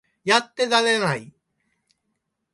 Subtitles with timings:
[0.23, 1.31] やってられない